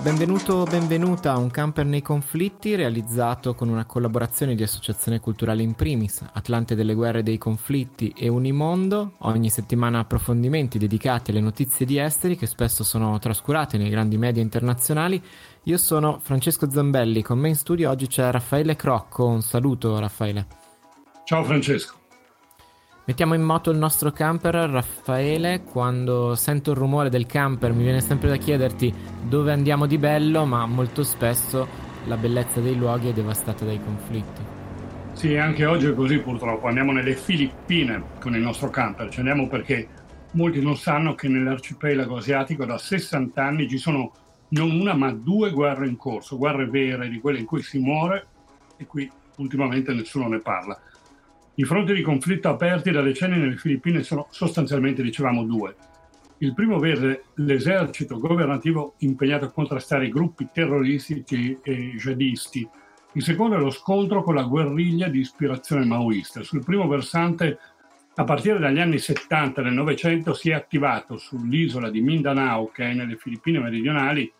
Benvenuto 0.00 0.62
benvenuta 0.62 1.32
a 1.32 1.38
Un 1.38 1.50
camper 1.50 1.84
nei 1.84 2.02
conflitti 2.02 2.76
realizzato 2.76 3.54
con 3.54 3.68
una 3.68 3.84
collaborazione 3.84 4.54
di 4.54 4.62
Associazione 4.62 5.18
Culturale 5.18 5.62
in 5.62 5.74
primis, 5.74 6.24
Atlante 6.32 6.76
delle 6.76 6.94
guerre 6.94 7.18
e 7.18 7.22
dei 7.24 7.36
conflitti 7.36 8.14
e 8.16 8.28
Unimondo, 8.28 9.14
ogni 9.18 9.50
settimana 9.50 9.98
approfondimenti 9.98 10.78
dedicati 10.78 11.32
alle 11.32 11.40
notizie 11.40 11.84
di 11.84 11.98
esteri 11.98 12.36
che 12.36 12.46
spesso 12.46 12.84
sono 12.84 13.18
trascurate 13.18 13.76
nei 13.76 13.90
grandi 13.90 14.16
media 14.16 14.40
internazionali. 14.40 15.20
Io 15.64 15.76
sono 15.76 16.20
Francesco 16.22 16.70
Zambelli, 16.70 17.20
con 17.22 17.38
me 17.40 17.48
in 17.48 17.56
studio 17.56 17.90
oggi 17.90 18.06
c'è 18.06 18.30
Raffaele 18.30 18.76
Crocco, 18.76 19.26
un 19.26 19.42
saluto 19.42 19.98
Raffaele. 19.98 20.46
Ciao 21.24 21.42
Francesco. 21.42 21.98
Mettiamo 23.08 23.32
in 23.32 23.40
moto 23.40 23.70
il 23.70 23.78
nostro 23.78 24.10
camper, 24.12 24.54
Raffaele. 24.54 25.62
Quando 25.62 26.34
sento 26.34 26.72
il 26.72 26.76
rumore 26.76 27.08
del 27.08 27.24
camper 27.24 27.72
mi 27.72 27.82
viene 27.82 28.02
sempre 28.02 28.28
da 28.28 28.36
chiederti 28.36 28.92
dove 29.22 29.50
andiamo 29.50 29.86
di 29.86 29.96
bello, 29.96 30.44
ma 30.44 30.66
molto 30.66 31.02
spesso 31.02 31.66
la 32.04 32.18
bellezza 32.18 32.60
dei 32.60 32.76
luoghi 32.76 33.08
è 33.08 33.14
devastata 33.14 33.64
dai 33.64 33.80
conflitti. 33.82 34.42
Sì, 35.14 35.38
anche 35.38 35.64
oggi 35.64 35.86
è 35.86 35.94
così 35.94 36.18
purtroppo. 36.18 36.66
Andiamo 36.66 36.92
nelle 36.92 37.14
Filippine 37.14 38.02
con 38.20 38.34
il 38.34 38.42
nostro 38.42 38.68
camper. 38.68 39.08
Ci 39.08 39.20
andiamo 39.20 39.48
perché 39.48 39.88
molti 40.32 40.60
non 40.60 40.76
sanno 40.76 41.14
che 41.14 41.28
nell'arcipelago 41.28 42.18
asiatico 42.18 42.66
da 42.66 42.76
60 42.76 43.42
anni 43.42 43.70
ci 43.70 43.78
sono 43.78 44.12
non 44.48 44.70
una 44.70 44.92
ma 44.92 45.10
due 45.12 45.50
guerre 45.50 45.88
in 45.88 45.96
corso, 45.96 46.36
guerre 46.36 46.66
vere 46.66 47.08
di 47.08 47.20
quelle 47.20 47.38
in 47.38 47.46
cui 47.46 47.62
si 47.62 47.78
muore 47.78 48.26
e 48.76 48.84
qui 48.84 49.10
ultimamente 49.36 49.94
nessuno 49.94 50.28
ne 50.28 50.40
parla. 50.40 50.78
I 51.58 51.64
fronti 51.64 51.92
di 51.92 52.02
conflitto 52.02 52.50
aperti 52.50 52.92
da 52.92 53.02
decenni 53.02 53.36
nelle 53.36 53.56
Filippine 53.56 54.04
sono 54.04 54.28
sostanzialmente, 54.30 55.02
dicevamo, 55.02 55.42
due. 55.42 55.74
Il 56.38 56.54
primo 56.54 56.78
vede 56.78 57.24
l'esercito 57.34 58.20
governativo 58.20 58.94
impegnato 58.98 59.46
a 59.46 59.50
contrastare 59.50 60.06
i 60.06 60.10
gruppi 60.10 60.50
terroristici 60.52 61.58
e 61.60 61.96
jihadisti. 61.96 62.68
Il 63.14 63.24
secondo 63.24 63.56
è 63.56 63.58
lo 63.58 63.70
scontro 63.70 64.22
con 64.22 64.36
la 64.36 64.44
guerriglia 64.44 65.08
di 65.08 65.18
ispirazione 65.18 65.84
maoista. 65.84 66.44
Sul 66.44 66.62
primo 66.62 66.86
versante, 66.86 67.58
a 68.14 68.22
partire 68.22 68.60
dagli 68.60 68.78
anni 68.78 68.98
70 68.98 69.60
del 69.60 69.72
Novecento, 69.72 70.34
si 70.34 70.50
è 70.50 70.54
attivato 70.54 71.16
sull'isola 71.16 71.90
di 71.90 72.00
Mindanao, 72.00 72.68
che 72.68 72.88
è 72.88 72.94
nelle 72.94 73.16
Filippine 73.16 73.58
meridionali, 73.58 74.32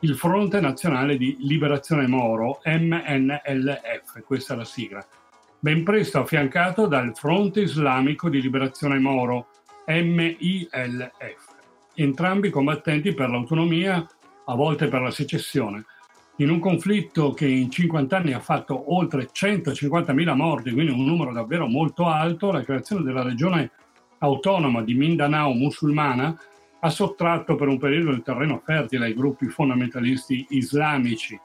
il 0.00 0.14
Fronte 0.14 0.60
Nazionale 0.60 1.16
di 1.16 1.38
Liberazione 1.40 2.06
Moro, 2.06 2.60
MNLF, 2.66 4.22
questa 4.26 4.52
è 4.52 4.56
la 4.58 4.64
sigla 4.66 5.06
ben 5.66 5.82
presto 5.82 6.20
affiancato 6.20 6.86
dal 6.86 7.10
Fronte 7.16 7.62
Islamico 7.62 8.28
di 8.28 8.40
Liberazione 8.40 9.00
Moro, 9.00 9.48
MILF, 9.88 11.56
entrambi 11.94 12.50
combattenti 12.50 13.12
per 13.14 13.30
l'autonomia, 13.30 14.06
a 14.44 14.54
volte 14.54 14.86
per 14.86 15.00
la 15.00 15.10
secessione. 15.10 15.84
In 16.36 16.50
un 16.50 16.60
conflitto 16.60 17.32
che 17.32 17.48
in 17.48 17.68
50 17.68 18.16
anni 18.16 18.32
ha 18.32 18.38
fatto 18.38 18.94
oltre 18.94 19.28
150.000 19.32 20.36
morti, 20.36 20.70
quindi 20.70 20.92
un 20.92 21.04
numero 21.04 21.32
davvero 21.32 21.66
molto 21.66 22.06
alto, 22.06 22.52
la 22.52 22.62
creazione 22.62 23.02
della 23.02 23.24
regione 23.24 23.72
autonoma 24.18 24.82
di 24.82 24.94
Mindanao 24.94 25.52
musulmana 25.52 26.38
ha 26.78 26.90
sottratto 26.90 27.56
per 27.56 27.66
un 27.66 27.78
periodo 27.78 28.12
il 28.12 28.22
terreno 28.22 28.62
fertile 28.64 29.06
ai 29.06 29.14
gruppi 29.14 29.48
fondamentalisti 29.48 30.46
islamici 30.50 31.36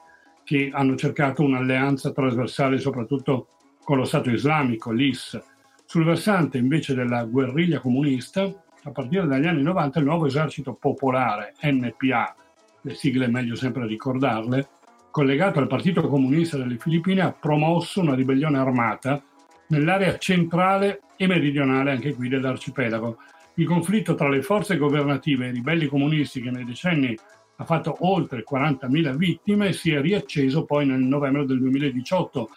che 0.44 0.70
hanno 0.72 0.94
cercato 0.94 1.42
un'alleanza 1.42 2.12
trasversale 2.12 2.78
soprattutto 2.78 3.48
con 3.84 3.96
lo 3.96 4.04
Stato 4.04 4.30
islamico, 4.30 4.90
l'IS. 4.90 5.40
Sul 5.84 6.04
versante 6.04 6.58
invece 6.58 6.94
della 6.94 7.24
guerriglia 7.24 7.80
comunista, 7.80 8.42
a 8.84 8.90
partire 8.90 9.26
dagli 9.26 9.46
anni 9.46 9.62
90 9.62 9.98
il 9.98 10.04
nuovo 10.04 10.26
esercito 10.26 10.74
popolare, 10.74 11.54
NPA, 11.62 12.34
le 12.82 12.94
sigle 12.94 13.26
è 13.26 13.28
meglio 13.28 13.54
sempre 13.54 13.86
ricordarle, 13.86 14.68
collegato 15.10 15.58
al 15.58 15.68
Partito 15.68 16.08
Comunista 16.08 16.56
delle 16.56 16.78
Filippine, 16.78 17.20
ha 17.20 17.32
promosso 17.32 18.00
una 18.00 18.14
ribellione 18.14 18.58
armata 18.58 19.22
nell'area 19.68 20.18
centrale 20.18 21.02
e 21.16 21.26
meridionale 21.26 21.92
anche 21.92 22.14
qui 22.14 22.28
dell'arcipelago. 22.28 23.18
Il 23.54 23.66
conflitto 23.66 24.14
tra 24.14 24.28
le 24.28 24.42
forze 24.42 24.76
governative 24.76 25.46
e 25.46 25.50
i 25.50 25.52
ribelli 25.52 25.86
comunisti 25.86 26.40
che 26.40 26.50
nei 26.50 26.64
decenni 26.64 27.16
ha 27.56 27.64
fatto 27.64 27.96
oltre 28.00 28.44
40.000 28.50 29.14
vittime 29.14 29.72
si 29.72 29.92
è 29.92 30.00
riacceso 30.00 30.64
poi 30.64 30.86
nel 30.86 31.00
novembre 31.00 31.44
del 31.44 31.58
2018 31.58 32.50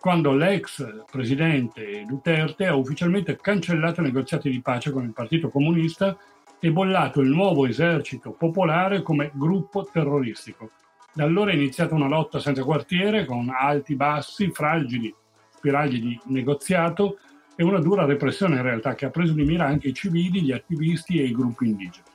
quando 0.00 0.32
l'ex 0.32 1.04
presidente 1.10 2.04
Duterte 2.06 2.66
ha 2.66 2.74
ufficialmente 2.74 3.36
cancellato 3.36 4.00
i 4.00 4.04
negoziati 4.04 4.48
di 4.48 4.62
pace 4.62 4.90
con 4.90 5.04
il 5.04 5.12
Partito 5.12 5.50
Comunista 5.50 6.16
e 6.58 6.72
bollato 6.72 7.20
il 7.20 7.28
nuovo 7.28 7.66
esercito 7.66 8.30
popolare 8.30 9.02
come 9.02 9.30
gruppo 9.34 9.86
terroristico. 9.92 10.70
Da 11.12 11.24
allora 11.24 11.50
è 11.50 11.54
iniziata 11.54 11.94
una 11.94 12.08
lotta 12.08 12.38
senza 12.38 12.64
quartiere, 12.64 13.26
con 13.26 13.54
alti, 13.54 13.94
bassi, 13.94 14.50
fragili 14.50 15.14
spiragli 15.54 16.00
di 16.00 16.18
negoziato 16.26 17.18
e 17.54 17.62
una 17.62 17.78
dura 17.78 18.06
repressione 18.06 18.56
in 18.56 18.62
realtà 18.62 18.94
che 18.94 19.04
ha 19.04 19.10
preso 19.10 19.34
di 19.34 19.44
mira 19.44 19.66
anche 19.66 19.88
i 19.88 19.94
civili, 19.94 20.40
gli 20.40 20.52
attivisti 20.52 21.20
e 21.20 21.24
i 21.24 21.32
gruppi 21.32 21.66
indigeni. 21.66 22.09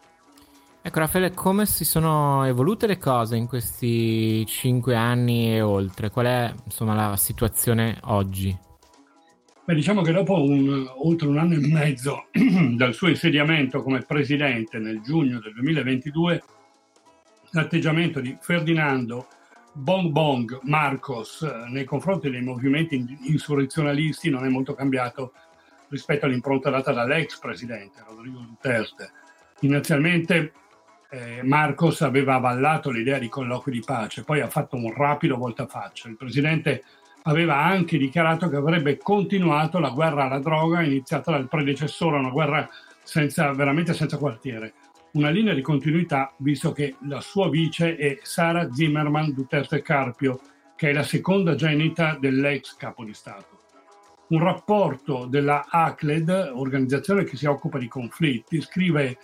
Ecco 0.88 1.00
Raffaele, 1.00 1.34
come 1.34 1.66
si 1.66 1.84
sono 1.84 2.46
evolute 2.46 2.86
le 2.86 3.00
cose 3.00 3.36
in 3.36 3.48
questi 3.48 4.46
cinque 4.46 4.96
anni 4.96 5.52
e 5.52 5.60
oltre? 5.60 6.12
Qual 6.12 6.28
è 6.28 6.54
insomma, 6.64 6.94
la 6.94 7.18
situazione 7.18 7.98
oggi? 8.04 8.56
Beh, 9.64 9.74
diciamo 9.74 10.04
che 10.04 10.12
dopo 10.12 10.44
un, 10.44 10.88
oltre 10.98 11.28
un 11.28 11.40
anno 11.40 11.56
e 11.56 11.68
mezzo 11.68 12.28
dal 12.78 12.94
suo 12.94 13.08
insediamento 13.08 13.82
come 13.82 14.04
presidente 14.04 14.78
nel 14.78 15.02
giugno 15.02 15.40
del 15.40 15.54
2022, 15.54 16.44
l'atteggiamento 17.54 18.20
di 18.20 18.38
Ferdinando 18.40 19.26
Bong 19.72 20.12
Bong 20.12 20.60
Marcos 20.66 21.42
eh, 21.42 21.68
nei 21.72 21.86
confronti 21.86 22.30
dei 22.30 22.44
movimenti 22.44 23.18
insurrezionalisti 23.24 24.30
non 24.30 24.46
è 24.46 24.50
molto 24.50 24.76
cambiato 24.76 25.34
rispetto 25.90 26.28
all'impronta 26.28 26.70
data 26.70 26.94
dall'ex 26.94 27.40
presidente 27.40 28.04
Rodrigo 28.08 28.38
Duterte. 28.38 29.10
Inizialmente 29.62 30.52
eh, 31.16 31.44
Marcos 31.44 32.02
aveva 32.02 32.36
avallato 32.36 32.92
l'idea 32.92 33.18
di 33.18 33.30
colloqui 33.30 33.72
di 33.72 33.84
pace, 33.86 34.24
poi 34.24 34.42
ha 34.42 34.50
fatto 34.50 34.76
un 34.76 34.94
rapido 34.94 35.38
voltafaccia. 35.38 36.10
Il 36.10 36.18
presidente 36.18 36.84
aveva 37.24 37.64
anche 37.64 37.98
dichiarato 37.98 38.50
che 38.50 38.58
avrebbe 38.58 38.98
continuato 38.98 39.80
la 39.80 39.90
guerra 39.90 40.26
alla 40.26 40.40
droga 40.40 40.82
iniziata 40.82 41.32
dal 41.32 41.48
predecessore, 41.48 42.18
una 42.18 42.30
guerra 42.30 42.70
senza, 43.04 43.52
veramente 43.54 43.94
senza 43.94 44.18
quartiere. 44.18 44.74
Una 45.14 45.30
linea 45.30 45.54
di 45.54 45.62
continuità, 45.62 46.34
visto 46.38 46.74
che 46.74 46.96
la 47.08 47.22
sua 47.22 47.50
vice 47.50 47.96
è 47.96 48.20
Sara 48.22 48.70
Zimmerman 48.72 49.34
Duterte 49.34 49.82
Carpio, 49.82 50.42
che 50.76 50.90
è 50.90 50.94
la 50.94 51.04
seconda 51.04 51.56
genita 51.56 52.18
dell'ex 52.20 52.76
capo 52.76 53.06
di 53.06 53.14
Stato. 53.14 53.62
Un 54.28 54.44
rapporto 54.44 55.26
della 55.26 55.68
ACLED, 55.70 56.52
organizzazione 56.54 57.24
che 57.24 57.38
si 57.38 57.46
occupa 57.46 57.78
di 57.78 57.88
conflitti, 57.88 58.60
scrive 58.60 59.18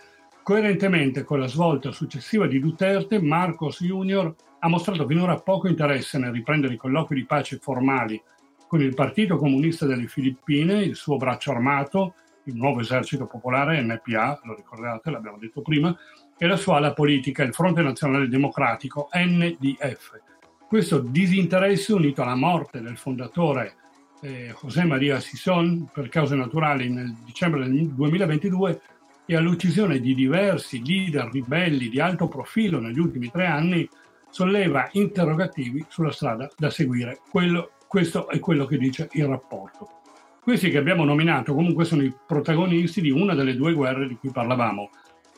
Coerentemente 0.43 1.23
con 1.23 1.39
la 1.39 1.47
svolta 1.47 1.91
successiva 1.91 2.47
di 2.47 2.59
Duterte, 2.59 3.21
Marcos 3.21 3.83
Jr. 3.83 4.33
ha 4.59 4.67
mostrato 4.67 5.05
finora 5.05 5.39
poco 5.39 5.67
interesse 5.67 6.17
nel 6.17 6.31
riprendere 6.31 6.73
i 6.73 6.77
colloqui 6.77 7.13
di 7.13 7.25
pace 7.25 7.59
formali 7.59 8.19
con 8.67 8.81
il 8.81 8.95
Partito 8.95 9.37
Comunista 9.37 9.85
delle 9.85 10.07
Filippine, 10.07 10.81
il 10.81 10.95
suo 10.95 11.17
braccio 11.17 11.51
armato, 11.51 12.15
il 12.45 12.55
nuovo 12.55 12.79
esercito 12.79 13.27
popolare 13.27 13.81
NPA, 13.81 14.39
lo 14.43 14.55
ricordate, 14.55 15.11
l'abbiamo 15.11 15.37
detto 15.37 15.61
prima, 15.61 15.95
e 16.37 16.47
la 16.47 16.55
sua 16.55 16.77
ala 16.77 16.93
politica, 16.93 17.43
il 17.43 17.53
Fronte 17.53 17.83
Nazionale 17.83 18.27
Democratico 18.27 19.09
NDF. 19.13 20.19
Questo 20.67 20.99
disinteresse 20.99 21.93
unito 21.93 22.23
alla 22.23 22.35
morte 22.35 22.81
del 22.81 22.97
fondatore 22.97 23.75
eh, 24.21 24.55
José 24.59 24.85
María 24.85 25.19
Sison 25.19 25.89
per 25.91 26.09
cause 26.09 26.35
naturali 26.35 26.89
nel 26.89 27.13
dicembre 27.25 27.67
del 27.67 27.89
2022 27.89 28.81
e 29.31 29.37
all'uccisione 29.37 30.01
di 30.01 30.13
diversi 30.13 30.85
leader 30.85 31.29
ribelli 31.31 31.87
di 31.87 32.01
alto 32.01 32.27
profilo 32.27 32.81
negli 32.81 32.99
ultimi 32.99 33.31
tre 33.31 33.45
anni 33.45 33.87
solleva 34.29 34.89
interrogativi 34.91 35.85
sulla 35.87 36.11
strada 36.11 36.49
da 36.57 36.69
seguire. 36.69 37.19
Quello, 37.29 37.71
questo 37.87 38.27
è 38.27 38.39
quello 38.39 38.65
che 38.65 38.77
dice 38.77 39.07
il 39.13 39.25
rapporto. 39.27 40.01
Questi 40.41 40.69
che 40.69 40.77
abbiamo 40.77 41.05
nominato 41.05 41.53
comunque 41.53 41.85
sono 41.85 42.03
i 42.03 42.13
protagonisti 42.27 42.99
di 42.99 43.09
una 43.09 43.33
delle 43.33 43.55
due 43.55 43.71
guerre 43.71 44.05
di 44.05 44.15
cui 44.15 44.31
parlavamo, 44.31 44.89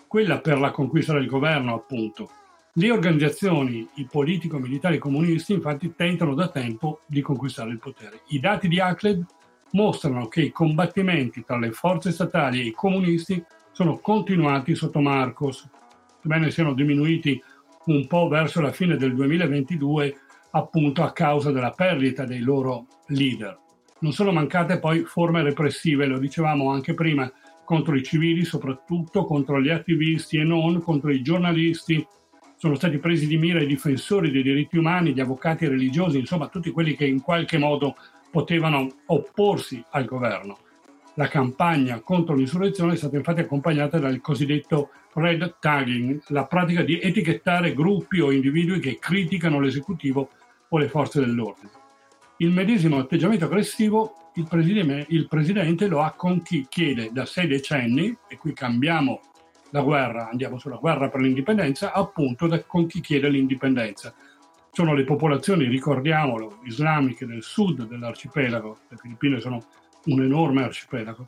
quella 0.07 0.39
per 0.39 0.57
la 0.57 0.71
conquista 0.71 1.13
del 1.13 1.27
governo, 1.27 1.75
appunto. 1.75 2.31
Le 2.73 2.89
organizzazioni, 2.89 3.87
i 3.97 4.07
politico-militari 4.09 4.97
comunisti, 4.97 5.53
infatti, 5.53 5.93
tentano 5.95 6.33
da 6.33 6.47
tempo 6.47 7.01
di 7.05 7.21
conquistare 7.21 7.69
il 7.69 7.77
potere. 7.77 8.21
I 8.29 8.39
dati 8.39 8.67
di 8.67 8.79
ACLED 8.79 9.23
mostrano 9.73 10.27
che 10.29 10.41
i 10.41 10.51
combattimenti 10.51 11.43
tra 11.43 11.59
le 11.59 11.71
forze 11.71 12.11
statali 12.11 12.59
e 12.59 12.65
i 12.65 12.71
comunisti 12.71 13.43
sono 13.73 13.97
continuati 13.97 14.75
sotto 14.75 14.99
Marcos, 15.01 15.67
sebbene 16.21 16.51
siano 16.51 16.73
diminuiti 16.73 17.41
un 17.85 18.07
po' 18.07 18.27
verso 18.27 18.61
la 18.61 18.71
fine 18.71 18.95
del 18.95 19.13
2022, 19.15 20.15
appunto 20.51 21.03
a 21.03 21.11
causa 21.11 21.51
della 21.51 21.71
perdita 21.71 22.23
dei 22.23 22.39
loro 22.39 22.85
leader. 23.07 23.59
Non 23.99 24.11
sono 24.11 24.31
mancate 24.31 24.79
poi 24.79 25.03
forme 25.05 25.41
repressive, 25.41 26.05
lo 26.05 26.19
dicevamo 26.19 26.71
anche 26.71 26.93
prima, 26.93 27.29
contro 27.65 27.95
i 27.95 28.03
civili, 28.03 28.45
soprattutto 28.45 29.25
contro 29.25 29.59
gli 29.59 29.69
attivisti 29.69 30.37
e 30.37 30.43
non 30.43 30.81
contro 30.81 31.11
i 31.11 31.23
giornalisti. 31.23 32.05
Sono 32.55 32.75
stati 32.75 32.99
presi 32.99 33.25
di 33.25 33.37
mira 33.37 33.61
i 33.61 33.65
difensori 33.65 34.29
dei 34.29 34.43
diritti 34.43 34.77
umani, 34.77 35.13
gli 35.13 35.19
avvocati 35.19 35.67
religiosi, 35.67 36.19
insomma 36.19 36.47
tutti 36.47 36.69
quelli 36.69 36.95
che 36.95 37.05
in 37.05 37.21
qualche 37.21 37.57
modo 37.57 37.95
potevano 38.29 38.87
opporsi 39.07 39.83
al 39.89 40.05
governo. 40.05 40.57
La 41.15 41.27
campagna 41.27 41.99
contro 41.99 42.35
l'insurrezione 42.35 42.93
è 42.93 42.97
stata 42.97 43.17
infatti 43.17 43.41
accompagnata 43.41 43.99
dal 43.99 44.19
cosiddetto 44.19 44.89
red 45.13 45.57
tagging, 45.59 46.21
la 46.27 46.45
pratica 46.45 46.81
di 46.81 46.99
etichettare 46.99 47.73
gruppi 47.73 48.19
o 48.19 48.31
individui 48.31 48.79
che 48.79 48.97
criticano 48.99 49.59
l'esecutivo 49.59 50.29
o 50.69 50.77
le 50.77 50.89
forze 50.89 51.19
dell'ordine. 51.19 51.69
Il 52.37 52.49
medesimo 52.49 52.97
atteggiamento 52.97 53.45
aggressivo 53.45 54.31
il 54.35 54.47
presidente, 54.47 55.05
il 55.09 55.27
presidente 55.27 55.85
lo 55.87 56.11
chiede 56.67 57.11
da 57.11 57.25
sei 57.25 57.45
decenni, 57.45 58.17
e 58.27 58.37
qui 58.37 58.53
cambiamo 58.53 59.21
la 59.69 59.81
guerra, 59.81 60.29
andiamo 60.29 60.57
sulla 60.57 60.77
guerra 60.77 61.09
per 61.09 61.21
l'indipendenza, 61.21 61.93
appunto 61.93 62.47
da, 62.47 62.63
con 62.63 62.87
chi 62.87 63.01
chiede 63.01 63.29
l'indipendenza. 63.29 64.13
Sono 64.71 64.95
le 64.95 65.03
popolazioni, 65.03 65.67
ricordiamolo, 65.67 66.61
islamiche 66.63 67.27
del 67.27 67.43
sud 67.43 67.87
dell'arcipelago, 67.87 68.77
le 68.89 68.97
Filippine 68.97 69.39
sono 69.39 69.63
un 70.05 70.23
enorme 70.23 70.63
arcipelago. 70.63 71.27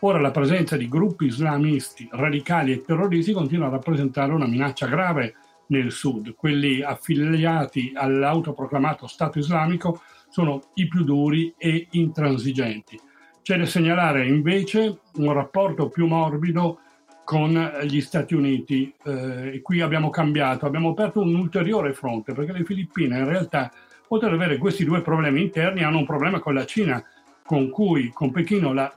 Ora 0.00 0.20
la 0.20 0.30
presenza 0.30 0.76
di 0.76 0.88
gruppi 0.88 1.26
islamisti 1.26 2.08
radicali 2.12 2.72
e 2.72 2.82
terroristi 2.82 3.32
continua 3.32 3.66
a 3.66 3.70
rappresentare 3.70 4.32
una 4.32 4.46
minaccia 4.46 4.86
grave 4.86 5.34
nel 5.68 5.90
sud. 5.90 6.34
Quelli 6.34 6.82
affiliati 6.82 7.92
all'autoproclamato 7.94 9.06
Stato 9.06 9.38
islamico 9.38 10.02
sono 10.28 10.62
i 10.74 10.86
più 10.86 11.02
duri 11.02 11.54
e 11.56 11.88
intransigenti. 11.92 13.00
C'è 13.42 13.56
da 13.56 13.64
segnalare 13.64 14.26
invece 14.26 15.00
un 15.16 15.32
rapporto 15.32 15.88
più 15.88 16.06
morbido 16.06 16.80
con 17.24 17.80
gli 17.82 18.00
Stati 18.00 18.34
Uniti 18.34 18.92
eh, 19.04 19.60
qui 19.62 19.80
abbiamo 19.80 20.10
cambiato, 20.10 20.66
abbiamo 20.66 20.90
aperto 20.90 21.20
un 21.20 21.34
ulteriore 21.34 21.92
fronte 21.92 22.32
perché 22.32 22.52
le 22.52 22.64
Filippine 22.64 23.18
in 23.18 23.26
realtà 23.26 23.72
oltre 24.08 24.28
ad 24.28 24.34
avere 24.34 24.58
questi 24.58 24.84
due 24.84 25.02
problemi 25.02 25.42
interni 25.42 25.82
hanno 25.82 25.98
un 25.98 26.06
problema 26.06 26.38
con 26.38 26.54
la 26.54 26.64
Cina 26.64 27.02
con 27.46 27.70
cui 27.70 28.10
con 28.12 28.30
Pechino 28.30 28.72
la 28.72 28.92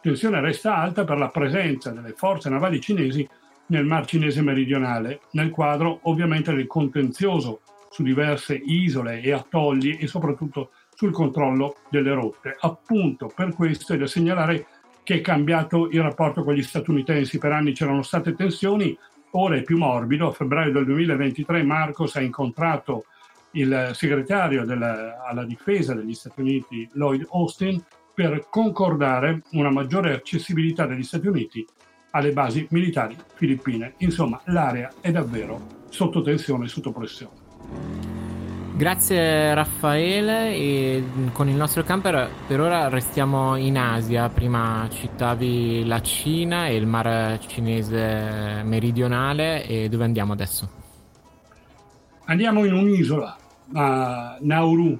tensione 0.00 0.40
resta 0.40 0.76
alta 0.76 1.04
per 1.04 1.18
la 1.18 1.28
presenza 1.28 1.90
delle 1.90 2.14
forze 2.14 2.48
navali 2.48 2.80
cinesi 2.80 3.28
nel 3.66 3.84
Mar 3.84 4.04
Cinese 4.06 4.42
meridionale, 4.42 5.20
nel 5.32 5.50
quadro 5.50 6.00
ovviamente 6.02 6.52
del 6.54 6.66
contenzioso 6.66 7.60
su 7.90 8.02
diverse 8.02 8.54
isole 8.54 9.20
e 9.20 9.32
attolli 9.32 9.98
e 9.98 10.06
soprattutto 10.06 10.70
sul 10.94 11.12
controllo 11.12 11.76
delle 11.88 12.12
rotte. 12.12 12.56
Appunto 12.60 13.30
per 13.34 13.54
questo 13.54 13.92
è 13.92 13.98
da 13.98 14.06
segnalare 14.06 14.66
che 15.02 15.16
è 15.16 15.20
cambiato 15.20 15.88
il 15.90 16.02
rapporto 16.02 16.42
con 16.42 16.54
gli 16.54 16.62
statunitensi. 16.62 17.38
Per 17.38 17.52
anni 17.52 17.72
c'erano 17.72 18.02
state 18.02 18.34
tensioni, 18.34 18.96
ora 19.32 19.56
è 19.56 19.62
più 19.62 19.78
morbido. 19.78 20.28
A 20.28 20.32
febbraio 20.32 20.72
del 20.72 20.84
2023 20.84 21.62
Marcos 21.62 22.16
ha 22.16 22.20
incontrato 22.20 23.04
il 23.52 23.90
segretario 23.94 24.64
della, 24.64 25.24
alla 25.24 25.44
difesa 25.44 25.94
degli 25.94 26.14
Stati 26.14 26.40
Uniti, 26.40 26.88
Lloyd 26.92 27.26
Austin, 27.30 27.82
per 28.14 28.46
concordare 28.50 29.42
una 29.52 29.70
maggiore 29.70 30.14
accessibilità 30.14 30.86
degli 30.86 31.02
Stati 31.02 31.26
Uniti 31.26 31.66
alle 32.10 32.32
basi 32.32 32.66
militari 32.70 33.16
filippine. 33.34 33.94
Insomma, 33.98 34.40
l'area 34.46 34.92
è 35.00 35.10
davvero 35.10 35.80
sotto 35.88 36.22
tensione 36.22 36.66
e 36.66 36.68
sotto 36.68 36.92
pressione. 36.92 37.40
Grazie 38.74 39.52
Raffaele 39.54 40.54
e 40.54 41.04
con 41.32 41.48
il 41.48 41.54
nostro 41.54 41.82
camper 41.82 42.28
per 42.46 42.58
ora 42.58 42.88
restiamo 42.88 43.56
in 43.56 43.76
Asia, 43.76 44.28
prima 44.30 44.88
citavi 44.90 45.86
la 45.86 46.00
Cina 46.00 46.66
e 46.66 46.76
il 46.76 46.86
mar 46.86 47.38
cinese 47.46 48.62
meridionale 48.64 49.66
e 49.66 49.88
dove 49.90 50.04
andiamo 50.04 50.32
adesso? 50.32 50.80
Andiamo 52.24 52.64
in 52.64 52.72
un'isola, 52.72 53.36
a 53.72 54.38
Nauru, 54.40 54.98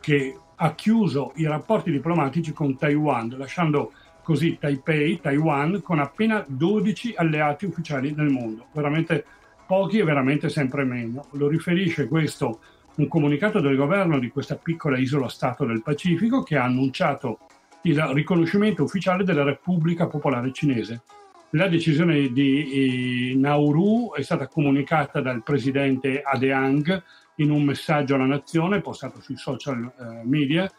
che 0.00 0.38
ha 0.56 0.74
chiuso 0.74 1.32
i 1.36 1.46
rapporti 1.46 1.90
diplomatici 1.90 2.52
con 2.52 2.76
Taiwan, 2.76 3.34
lasciando 3.36 3.92
così 4.22 4.56
Taipei, 4.58 5.20
Taiwan, 5.20 5.82
con 5.82 5.98
appena 5.98 6.44
12 6.46 7.14
alleati 7.16 7.66
ufficiali 7.66 8.14
nel 8.14 8.30
mondo. 8.30 8.66
Veramente 8.72 9.24
pochi 9.66 9.98
e 9.98 10.04
veramente 10.04 10.48
sempre 10.48 10.84
meno. 10.84 11.26
Lo 11.32 11.48
riferisce 11.48 12.08
questo 12.08 12.60
un 12.96 13.08
comunicato 13.08 13.60
del 13.60 13.76
governo 13.76 14.18
di 14.18 14.28
questa 14.28 14.56
piccola 14.56 14.98
isola-stato 14.98 15.64
del 15.64 15.82
Pacifico 15.82 16.42
che 16.42 16.56
ha 16.56 16.64
annunciato 16.64 17.40
il 17.82 18.00
riconoscimento 18.00 18.84
ufficiale 18.84 19.24
della 19.24 19.42
Repubblica 19.42 20.06
Popolare 20.06 20.52
Cinese. 20.52 21.02
La 21.50 21.68
decisione 21.68 22.32
di 22.32 23.32
eh, 23.32 23.36
Nauru 23.36 24.12
è 24.14 24.22
stata 24.22 24.48
comunicata 24.48 25.20
dal 25.20 25.42
presidente 25.42 26.22
Adeang 26.22 27.02
in 27.36 27.50
un 27.50 27.62
messaggio 27.64 28.14
alla 28.14 28.26
nazione 28.26 28.80
postato 28.80 29.20
sui 29.20 29.36
social 29.36 29.92
eh, 29.98 30.24
media 30.24 30.70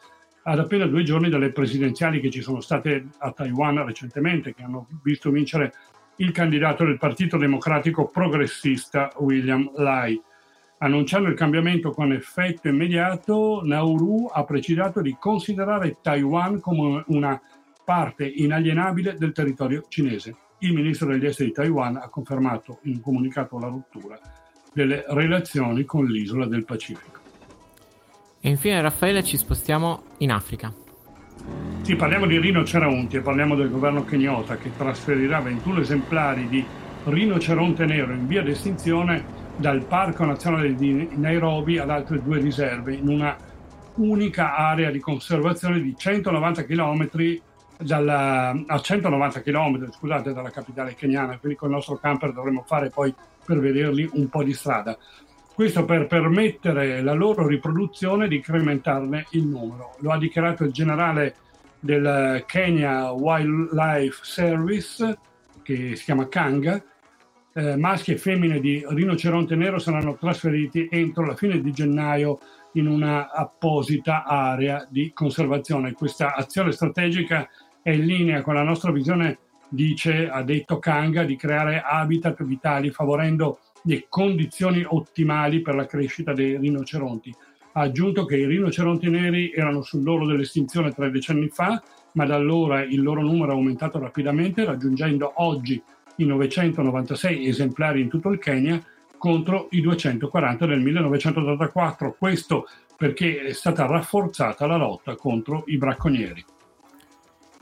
ad 0.47 0.59
appena 0.59 0.85
due 0.85 1.03
giorni 1.03 1.29
dalle 1.29 1.51
presidenziali 1.51 2.19
che 2.19 2.29
ci 2.29 2.41
sono 2.41 2.61
state 2.61 3.07
a 3.17 3.31
Taiwan 3.31 3.83
recentemente, 3.83 4.53
che 4.53 4.61
hanno 4.61 4.87
visto 5.01 5.31
vincere 5.31 5.73
il 6.17 6.31
candidato 6.31 6.85
del 6.85 6.99
Partito 6.99 7.37
Democratico 7.37 8.07
Progressista 8.07 9.11
William 9.17 9.71
Lai. 9.75 10.21
Annunciando 10.77 11.29
il 11.29 11.35
cambiamento 11.35 11.89
con 11.89 12.13
effetto 12.13 12.67
immediato, 12.67 13.61
Nauru 13.63 14.29
ha 14.31 14.43
precisato 14.43 15.01
di 15.01 15.15
considerare 15.19 15.97
Taiwan 16.01 16.59
come 16.59 17.03
una 17.07 17.41
parte 17.83 18.27
inalienabile 18.27 19.15
del 19.17 19.31
territorio 19.31 19.85
cinese. 19.89 20.35
Il 20.59 20.73
ministro 20.73 21.07
degli 21.07 21.25
esteri 21.25 21.49
di 21.49 21.55
Taiwan 21.55 21.95
ha 21.95 22.09
confermato 22.09 22.79
in 22.83 22.95
un 22.95 23.01
comunicato 23.01 23.57
la 23.57 23.67
rottura 23.67 24.19
delle 24.75 25.05
relazioni 25.07 25.85
con 25.85 26.05
l'isola 26.05 26.45
del 26.45 26.65
Pacifico. 26.65 27.19
E 28.41 28.49
infine 28.49 28.81
Raffaele 28.81 29.23
ci 29.23 29.37
spostiamo 29.37 30.03
in 30.17 30.31
Africa. 30.31 30.73
Sì, 31.81 31.95
parliamo 31.95 32.25
di 32.25 32.39
rinoceronti 32.39 33.15
e 33.15 33.21
parliamo 33.21 33.55
del 33.55 33.69
governo 33.69 34.03
kenyota 34.03 34.57
che 34.57 34.75
trasferirà 34.75 35.39
21 35.39 35.79
esemplari 35.79 36.49
di 36.49 36.63
rinoceronte 37.05 37.85
nero 37.85 38.11
in 38.11 38.27
via 38.27 38.43
d'estinzione 38.43 39.23
dal 39.55 39.85
Parco 39.85 40.25
Nazionale 40.25 40.75
di 40.75 41.07
Nairobi 41.15 41.77
ad 41.77 41.89
altre 41.89 42.21
due 42.21 42.39
riserve 42.39 42.93
in 42.93 43.07
una 43.07 43.37
unica 43.95 44.57
area 44.57 44.91
di 44.91 44.99
conservazione 44.99 45.79
di 45.79 45.95
190 45.95 46.65
km 46.65 47.09
dalla, 47.77 48.49
a 48.67 48.79
190 48.79 49.41
km 49.41 49.91
scusate, 49.91 50.33
dalla 50.33 50.49
capitale 50.49 50.95
keniana, 50.95 51.37
quindi 51.37 51.57
con 51.57 51.69
il 51.69 51.75
nostro 51.75 51.97
camper 51.97 52.33
dovremo 52.33 52.63
fare 52.65 52.89
poi 52.89 53.13
per 53.45 53.59
vederli 53.59 54.09
un 54.13 54.29
po' 54.29 54.43
di 54.43 54.53
strada. 54.53 54.97
Questo 55.53 55.85
per 55.85 56.07
permettere 56.07 57.01
la 57.01 57.13
loro 57.13 57.47
riproduzione 57.47 58.27
di 58.27 58.35
incrementarne 58.35 59.27
il 59.31 59.45
numero. 59.45 59.95
Lo 59.99 60.11
ha 60.11 60.17
dichiarato 60.17 60.65
il 60.65 60.73
generale 60.73 61.35
del 61.79 62.43
Kenya 62.45 63.11
Wildlife 63.11 64.19
Service, 64.23 65.17
che 65.63 65.95
si 65.95 66.03
chiama 66.03 66.27
Kanga. 66.27 66.83
Eh, 67.53 67.77
maschi 67.77 68.11
e 68.11 68.17
femmine 68.17 68.59
di 68.59 68.85
rinoceronte 68.85 69.55
nero 69.55 69.79
saranno 69.79 70.17
trasferiti 70.17 70.89
entro 70.91 71.25
la 71.25 71.35
fine 71.35 71.61
di 71.61 71.71
gennaio 71.71 72.37
in 72.73 72.87
una 72.87 73.31
apposita 73.31 74.25
area 74.25 74.85
di 74.89 75.11
conservazione. 75.13 75.93
Questa 75.93 76.35
azione 76.35 76.73
strategica 76.73 77.47
è 77.85 77.91
in 77.91 78.05
linea 78.07 78.41
con 78.41 78.55
la 78.55 78.63
nostra 78.63 78.91
visione 78.91 79.37
dice, 79.69 80.27
ha 80.27 80.41
detto 80.41 80.79
Kanga, 80.79 81.23
di 81.23 81.35
creare 81.35 81.83
habitat 81.85 82.43
vitali 82.43 82.89
favorendo 82.89 83.59
le 83.83 84.07
condizioni 84.09 84.83
ottimali 84.83 85.61
per 85.61 85.75
la 85.75 85.85
crescita 85.85 86.33
dei 86.33 86.57
rinoceronti. 86.57 87.31
Ha 87.73 87.81
aggiunto 87.81 88.25
che 88.25 88.37
i 88.37 88.47
rinoceronti 88.47 89.07
neri 89.07 89.51
erano 89.51 89.83
sull'oro 89.83 90.25
dell'estinzione 90.25 90.93
tre 90.93 91.11
decenni 91.11 91.47
fa, 91.49 91.79
ma 92.13 92.25
da 92.25 92.33
allora 92.33 92.81
il 92.81 93.03
loro 93.03 93.21
numero 93.21 93.51
è 93.51 93.53
aumentato 93.53 93.99
rapidamente, 93.99 94.65
raggiungendo 94.65 95.33
oggi 95.35 95.79
i 96.15 96.25
996 96.25 97.45
esemplari 97.45 98.01
in 98.01 98.09
tutto 98.09 98.29
il 98.29 98.39
Kenya 98.39 98.83
contro 99.19 99.67
i 99.69 99.81
240 99.81 100.65
del 100.65 100.81
1984. 100.81 102.15
Questo 102.17 102.65
perché 102.97 103.43
è 103.43 103.53
stata 103.53 103.85
rafforzata 103.85 104.65
la 104.65 104.77
lotta 104.77 105.15
contro 105.15 105.65
i 105.67 105.77
bracconieri. 105.77 106.43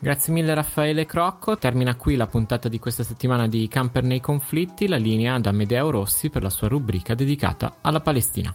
Grazie 0.03 0.33
mille 0.33 0.53
Raffaele 0.53 1.05
Crocco, 1.05 1.57
termina 1.57 1.95
qui 1.95 2.17
la 2.17 2.27
puntata 2.27 2.67
di 2.67 2.77
questa 2.77 3.03
settimana 3.03 3.47
di 3.47 3.69
Camper 3.69 4.03
nei 4.03 4.19
conflitti, 4.19 4.89
la 4.89 4.97
linea 4.97 5.39
da 5.39 5.53
Medeo 5.53 5.91
Rossi 5.91 6.29
per 6.29 6.43
la 6.43 6.49
sua 6.49 6.67
rubrica 6.67 7.15
dedicata 7.15 7.77
alla 7.79 8.01
Palestina. 8.01 8.53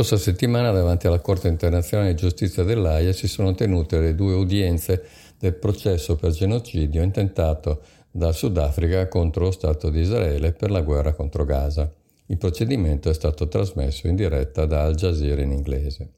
Scorsa 0.00 0.16
settimana 0.16 0.70
davanti 0.70 1.06
alla 1.06 1.20
Corte 1.20 1.48
internazionale 1.48 2.14
di 2.14 2.16
giustizia 2.16 2.62
dell'AIA 2.62 3.12
si 3.12 3.28
sono 3.28 3.54
tenute 3.54 4.00
le 4.00 4.14
due 4.14 4.32
udienze 4.32 5.04
del 5.38 5.52
processo 5.52 6.16
per 6.16 6.30
genocidio 6.30 7.02
intentato 7.02 7.82
dal 8.10 8.34
Sudafrica 8.34 9.08
contro 9.08 9.44
lo 9.44 9.50
Stato 9.50 9.90
di 9.90 10.00
Israele 10.00 10.52
per 10.52 10.70
la 10.70 10.80
guerra 10.80 11.12
contro 11.12 11.44
Gaza. 11.44 11.92
Il 12.26 12.38
procedimento 12.38 13.10
è 13.10 13.12
stato 13.12 13.46
trasmesso 13.46 14.06
in 14.06 14.16
diretta 14.16 14.64
da 14.64 14.84
Al 14.84 14.94
Jazeera 14.94 15.42
in 15.42 15.52
inglese. 15.52 16.12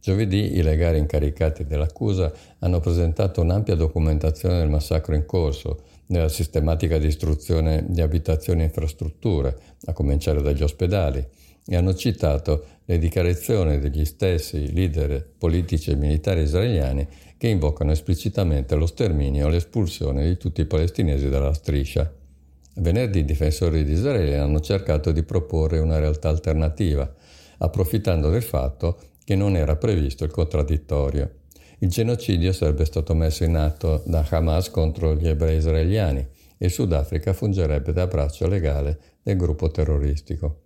Giovedì 0.00 0.56
i 0.56 0.62
legali 0.62 0.96
incaricati 0.96 1.66
dell'accusa 1.66 2.32
hanno 2.60 2.80
presentato 2.80 3.42
un'ampia 3.42 3.74
documentazione 3.74 4.56
del 4.60 4.70
massacro 4.70 5.14
in 5.14 5.26
corso, 5.26 5.82
nella 6.06 6.30
sistematica 6.30 6.96
distruzione 6.96 7.84
di 7.86 8.00
abitazioni 8.00 8.62
e 8.62 8.66
infrastrutture, 8.66 9.58
a 9.84 9.92
cominciare 9.92 10.40
dagli 10.40 10.62
ospedali, 10.62 11.22
e 11.66 11.76
hanno 11.76 11.94
citato 11.94 12.64
le 12.84 12.98
dichiarazioni 12.98 13.80
degli 13.80 14.04
stessi 14.04 14.72
leader 14.72 15.28
politici 15.36 15.90
e 15.90 15.96
militari 15.96 16.42
israeliani 16.42 17.06
che 17.36 17.48
invocano 17.48 17.90
esplicitamente 17.90 18.76
lo 18.76 18.86
sterminio 18.86 19.48
e 19.48 19.50
l'espulsione 19.50 20.24
di 20.24 20.36
tutti 20.36 20.60
i 20.60 20.66
palestinesi 20.66 21.28
dalla 21.28 21.52
striscia. 21.52 22.10
Venerdì 22.76 23.20
i 23.20 23.24
difensori 23.24 23.84
di 23.84 23.92
Israele 23.92 24.38
hanno 24.38 24.60
cercato 24.60 25.10
di 25.10 25.22
proporre 25.22 25.78
una 25.78 25.98
realtà 25.98 26.28
alternativa, 26.28 27.12
approfittando 27.58 28.30
del 28.30 28.42
fatto 28.42 28.98
che 29.24 29.34
non 29.34 29.56
era 29.56 29.76
previsto 29.76 30.24
il 30.24 30.30
contraddittorio. 30.30 31.30
Il 31.78 31.88
genocidio 31.88 32.52
sarebbe 32.52 32.84
stato 32.84 33.14
messo 33.14 33.44
in 33.44 33.56
atto 33.56 34.02
da 34.06 34.24
Hamas 34.28 34.70
contro 34.70 35.14
gli 35.14 35.26
ebrei 35.26 35.56
israeliani 35.58 36.26
e 36.56 36.68
Sudafrica 36.68 37.32
fungerebbe 37.32 37.92
da 37.92 38.06
braccio 38.06 38.46
legale 38.46 38.98
del 39.22 39.36
gruppo 39.36 39.70
terroristico. 39.70 40.65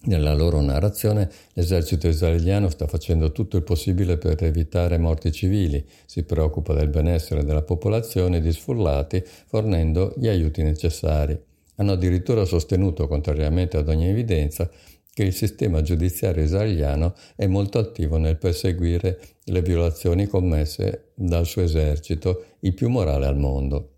Nella 0.00 0.32
loro 0.32 0.60
narrazione 0.60 1.28
l'esercito 1.54 2.06
israeliano 2.06 2.68
sta 2.70 2.86
facendo 2.86 3.32
tutto 3.32 3.56
il 3.56 3.64
possibile 3.64 4.16
per 4.16 4.40
evitare 4.44 4.96
morti 4.96 5.32
civili, 5.32 5.84
si 6.06 6.22
preoccupa 6.22 6.72
del 6.72 6.88
benessere 6.88 7.42
della 7.44 7.62
popolazione 7.62 8.40
di 8.40 8.52
sfollati 8.52 9.22
fornendo 9.46 10.14
gli 10.16 10.28
aiuti 10.28 10.62
necessari. 10.62 11.36
Hanno 11.76 11.92
addirittura 11.92 12.44
sostenuto, 12.44 13.08
contrariamente 13.08 13.76
ad 13.76 13.88
ogni 13.88 14.08
evidenza, 14.08 14.70
che 15.12 15.24
il 15.24 15.34
sistema 15.34 15.82
giudiziario 15.82 16.44
israeliano 16.44 17.14
è 17.34 17.48
molto 17.48 17.78
attivo 17.78 18.18
nel 18.18 18.38
perseguire 18.38 19.18
le 19.46 19.62
violazioni 19.62 20.28
commesse 20.28 21.10
dal 21.14 21.44
suo 21.44 21.62
esercito, 21.62 22.44
il 22.60 22.72
più 22.72 22.88
morale 22.88 23.26
al 23.26 23.36
mondo. 23.36 23.97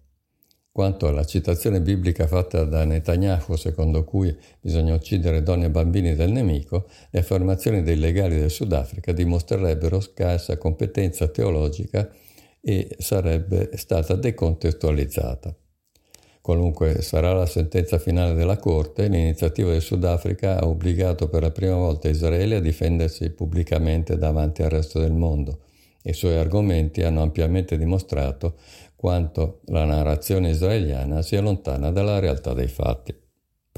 Quanto 0.80 1.08
alla 1.08 1.26
citazione 1.26 1.82
biblica 1.82 2.26
fatta 2.26 2.64
da 2.64 2.86
Netanyahu, 2.86 3.54
secondo 3.56 4.02
cui 4.02 4.34
bisogna 4.62 4.94
uccidere 4.94 5.42
donne 5.42 5.66
e 5.66 5.70
bambini 5.70 6.14
del 6.14 6.32
nemico, 6.32 6.86
le 7.10 7.20
affermazioni 7.20 7.82
dei 7.82 7.98
legali 7.98 8.38
del 8.38 8.48
Sudafrica 8.48 9.12
dimostrerebbero 9.12 10.00
scarsa 10.00 10.56
competenza 10.56 11.28
teologica 11.28 12.10
e 12.62 12.96
sarebbe 12.98 13.72
stata 13.74 14.14
decontestualizzata. 14.14 15.54
Qualunque 16.40 17.02
sarà 17.02 17.34
la 17.34 17.44
sentenza 17.44 17.98
finale 17.98 18.32
della 18.32 18.56
Corte, 18.56 19.08
l'iniziativa 19.08 19.72
del 19.72 19.82
Sudafrica 19.82 20.58
ha 20.58 20.66
obbligato 20.66 21.28
per 21.28 21.42
la 21.42 21.50
prima 21.50 21.76
volta 21.76 22.08
Israele 22.08 22.56
a 22.56 22.60
difendersi 22.60 23.28
pubblicamente 23.28 24.16
davanti 24.16 24.62
al 24.62 24.70
resto 24.70 24.98
del 24.98 25.12
mondo. 25.12 25.58
I 26.02 26.14
suoi 26.14 26.36
argomenti 26.36 27.02
hanno 27.02 27.20
ampiamente 27.20 27.76
dimostrato 27.76 28.54
quanto 29.00 29.62
la 29.68 29.86
narrazione 29.86 30.50
israeliana 30.50 31.22
sia 31.22 31.40
lontana 31.40 31.90
dalla 31.90 32.18
realtà 32.18 32.52
dei 32.52 32.68
fatti. 32.68 33.18